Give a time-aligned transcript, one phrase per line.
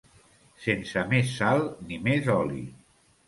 [0.63, 2.65] Sense més sal ni més oli.